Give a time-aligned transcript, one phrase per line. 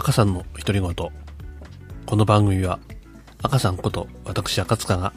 [0.00, 0.94] 赤さんの独り言。
[2.06, 2.78] この番組は、
[3.42, 5.12] 赤さんこと私赤塚が、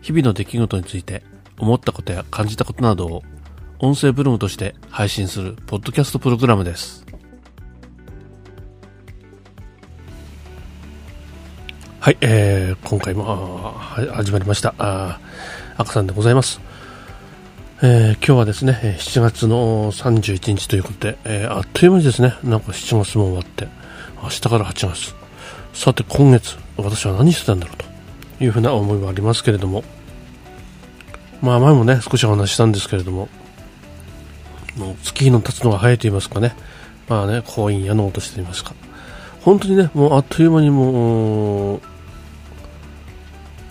[0.00, 1.22] 日々の出来事について
[1.56, 3.22] 思ったことや感じたことなどを、
[3.78, 7.06] 音声ブログとして配信するポッドキャストプログラムです。
[12.00, 14.74] はい、えー、今回も始まりました。
[14.78, 15.20] あ
[15.76, 16.60] 赤さんでございます。
[17.82, 23.68] えー、今日はですね、7月の31日ということで、えー、あっという間にですね、なんか7月も終わって、
[24.22, 25.14] 明日から8月。
[25.72, 27.88] さて今月、私は何してたんだろうと。
[28.40, 29.84] いうふうな思いはありますけれども、
[31.42, 33.28] まあ前もね、少しお話したんですけれども、
[34.76, 36.54] もう月日の経つのが早いと言いますかね、
[37.08, 38.74] まあね、婚姻やのとしていますか、
[39.42, 41.80] 本当にね、もうあっという間にもう、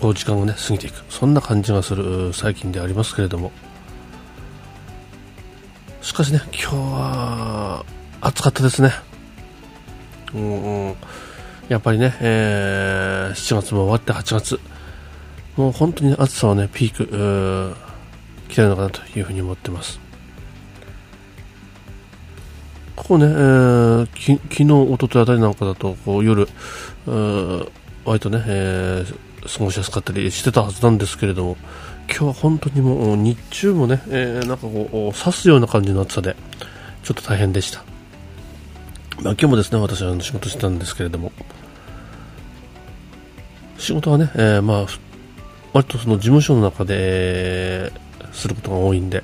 [0.00, 3.52] こう時間がね、過ぎていく、そんな感じがする最近でありますけれども、
[6.02, 7.84] しかしね、今日は
[8.20, 8.92] 暑かったですね。
[10.34, 10.96] うんうん、
[11.68, 14.60] やっぱりね、えー、7月も終わって8月、
[15.56, 17.76] もう本当に暑さはね、ピーク、
[18.48, 20.00] 来てるのかなというふうに思ってます。
[22.96, 26.48] ここね、えー、き昨日、おとといあたりなんかだと、こう夜、
[28.04, 31.56] 割とね、えー、過ごしやすかったりしてたはずなんですけれども、
[32.08, 36.36] 今日は本当にもう日中もね、えー、なんかこう刺すような感じの暑さで
[37.02, 37.84] ちょっと大変でした、
[39.22, 41.32] まあ、今日もですね私は仕事してたんですけれども。
[43.78, 44.86] 仕事はね、えー、まあ
[45.72, 47.92] 割とその事務所の中で
[48.32, 49.22] することが多いんで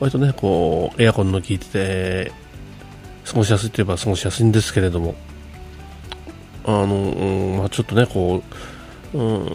[0.00, 2.32] 割とねこうエアコンの効いてて
[3.24, 5.14] 過ごしやすいといえば過ごしやすいんですけれども。
[6.66, 8.42] あの、うんまあ、ちょっとねこ
[9.12, 9.46] う、うん、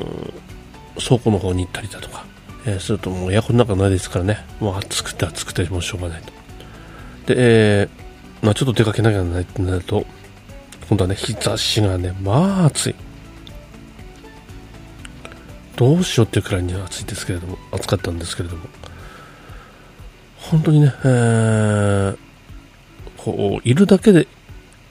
[1.00, 2.24] 倉庫の方に行ったりだとか
[2.66, 6.32] えー、するともうエアコンなんかないですからね、もう暑くて暑くてもうしょうがないと。
[7.34, 7.90] で、えー、
[8.42, 10.06] まあ、ちょっと出かけなきゃならないってなると、
[10.88, 12.96] 今度はね、日差しがね、まあ暑い。
[15.76, 18.64] どうしようっていうくらいに暑いですけれども、暑かったんですけれども、
[20.38, 22.18] 本当にね、えー、
[23.18, 24.28] こう、いるだけで、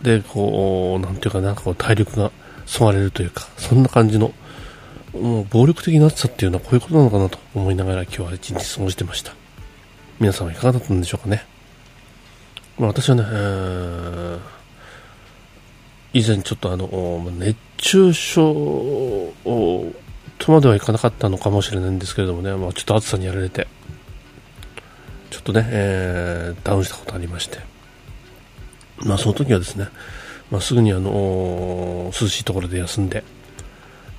[0.02, 2.30] で、こう、なんていうかな、こう体力が
[2.64, 4.32] そがれるというか、そんな感じの、
[5.12, 9.34] もう暴力的な暑さっていうのはこういうことなのかなと思いながら今日は一日過ごしてました。
[10.20, 11.44] 皆さんはいかがだったんでしょうかね、
[12.78, 14.40] まあ、私はね、えー、
[16.12, 16.86] 以前ちょっとあの
[17.38, 19.32] 熱中症
[20.38, 23.66] とまではいかなかったのかもしれないんですけれどもね、まあ、ちょっと暑さにやられて
[25.30, 27.58] ちょっとね、えー、ダウンしたことありまして
[29.04, 29.88] まあその時はですね、
[30.50, 33.24] まあ、すぐにあの涼しいところで休んで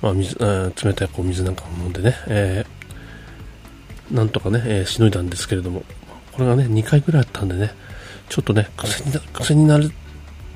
[0.02, 5.82] まあ水、冷たいこう水なんかも飲んでね、えー、なんとかね、えー、しのいだんですけれども、
[6.32, 7.72] これがね、2回ぐらいあったんでね、
[8.30, 9.90] ちょっとね、癖にな癖になる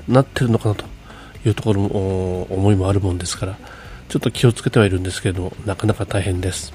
[0.07, 0.85] なってるのかなと
[1.45, 3.57] いうところも、思いもあるもんですから、
[4.07, 6.73] ちょっと気をつけてはいるんですけれども、なかなか大変です。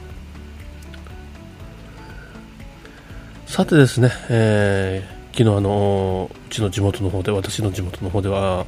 [3.47, 8.67] さてですね、えー、昨日あの、うちの地元の方で、私の地元の方では、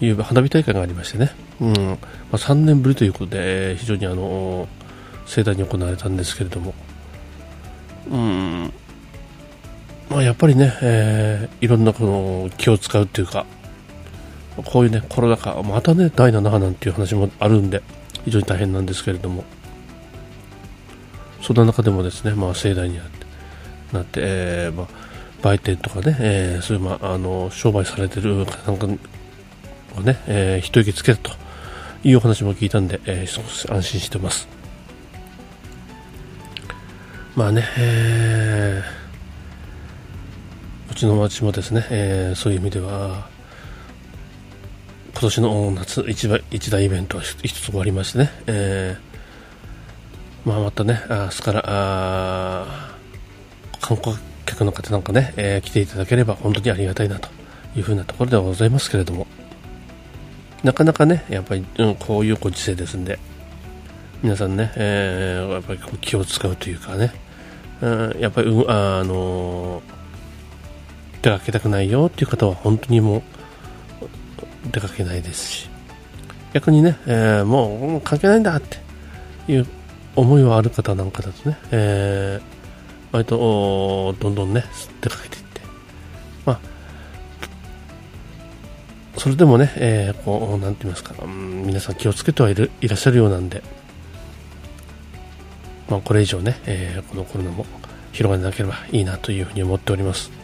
[0.00, 1.98] いう花火大会がありましてね、うんま
[2.32, 4.66] あ、3年ぶりということで非常にあの
[5.24, 6.74] 盛大に行われたんですけれども、
[8.10, 8.72] うん
[10.14, 13.46] まあ、やっぱりね、えー、いろんなこの気を使うというか
[14.64, 17.82] こういうねコロナ禍またね第7波なんていう話もあるんで
[18.24, 19.42] 非常に大変なんですけれども
[21.42, 22.96] そんな中でもですね、まあ、盛大に
[23.92, 24.86] なって、えーまあ、
[25.42, 29.04] 売店とかね、えー、そういう、まあ、あの商売されてる方なんか
[29.98, 31.36] をね、えー、一息つけたと
[32.04, 34.46] いうお話も聞いたんで、えー、少し安心してます。
[37.34, 39.03] まあね、えー、
[40.94, 43.28] うちの町もですね、えー、そういう意味では、
[45.10, 52.66] 今年の夏一一大イベントが一つ終わりましてね、えー、まあ、またね、明日から
[53.80, 57.28] 観光客の方なんかね、えー、来ていただければ本当にありがたいなと
[57.74, 59.26] いうふうなところではございますけれども、
[60.62, 63.18] なかなかね、やっぱり、うん、こういうご時世ですんで、
[64.22, 67.12] 皆さんね、えー、やっぱり気を使うというかね、
[67.82, 69.82] うん、やっぱり、うん、あの
[71.24, 73.22] 出かけたくないよっていう方は本当にもう
[74.70, 75.70] 出かけないですし、
[76.52, 78.76] 逆にね、えー、もう関係ないんだって
[79.50, 79.66] いう
[80.16, 82.42] 思いはある方なんかだとね、えー、
[83.10, 84.64] 割とどんどんね、
[85.00, 85.60] 出かけていって。
[86.44, 86.60] ま
[89.16, 93.62] それでもね、えー、こう、なんて言いますか、うん、皆さん気をつけてはいるいらっしゃるようなんで、
[95.88, 97.64] まあ、これ以上ね、えー、このコロナも
[98.12, 100.43] 広がらなければいいなというふうに思っております。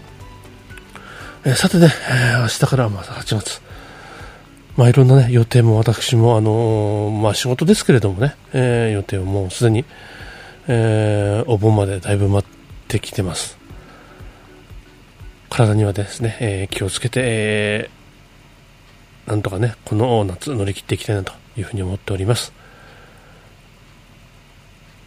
[1.45, 3.63] えー、さてね、えー、明日からまた8月。
[4.77, 9.85] まあ、いろんな、ね、予定も私も、あのー、まあ、仕事ですけれどもね、えー、予定をもうすでに、
[10.69, 12.55] えー、お盆までだいぶ待っ
[12.89, 13.59] てきてます。
[15.49, 22.53] 体にはですね、えー、気をつけて、えー、なんとかね、この夏乗り切っていきたいなというふうに思っております。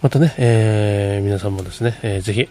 [0.02, 2.50] またね、えー、皆さんもですね、えー、ぜひ、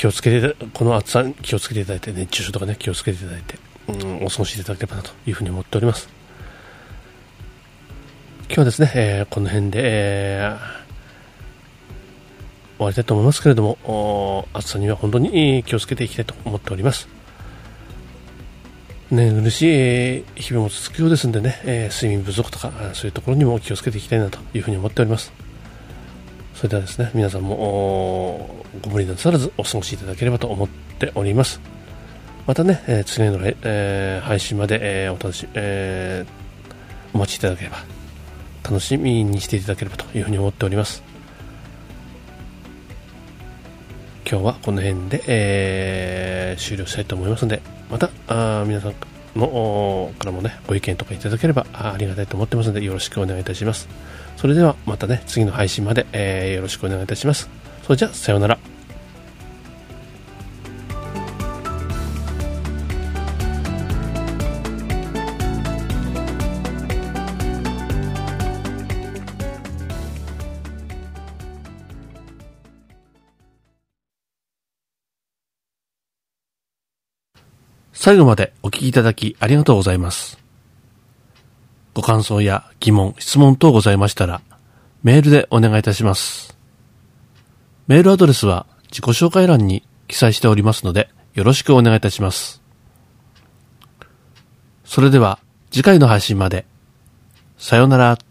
[0.00, 3.58] 気をつけて、この暑さに気をつけていただいて、熱中症とかね、気をつけていただいて、
[3.88, 6.08] うん、お過ごしいただければなというふうに思っております。
[8.46, 10.58] 今日はですね、えー、この辺で、えー、
[12.78, 17.06] 終わりたいと思いますけれども、暑さには本当に気をつけていきたいと思っております。
[19.10, 25.30] 寝苦しい日々も続くようですんでね、えー、睡眠不足とか、そういうところにも気をつけていきたいなというふうに思っております。
[26.60, 31.58] それではですね、皆さんもご無理なさらずお過ごしいただければと思っております。
[32.46, 37.78] またね、えー、次の、えー、配信まで、えー、お楽し、えー、お待ちいただければ、
[38.62, 41.02] 楽しみにしていただければというふうに思っております。
[44.30, 48.94] 今日はこの辺で、えー、終了したいと思いますので、またあ皆さん
[49.36, 53.88] のからもね、ご意見とかいただければありがたいと思ってますので、よろしくお願いいたします。
[54.36, 57.48] それではまたね、次の配信まで、えー、よろしくお願いいたします。
[57.82, 58.69] それじゃあ、さようなら。
[77.92, 80.38] 最後までお聞きいただきありがとうございます。
[81.92, 84.40] ご感想や疑問、質問等ございましたら、
[85.02, 86.56] メールでお願いいたします。
[87.88, 92.62] メールアドレスは自己紹介欄に記載しておりますので、よろしくお願いいたします。
[94.84, 95.38] それでは、
[95.70, 96.66] 次回の配信まで。
[97.58, 98.29] さようなら。